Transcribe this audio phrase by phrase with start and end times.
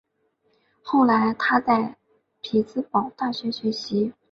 [0.81, 1.95] 后来他在
[2.41, 4.11] 匹兹堡大学学习。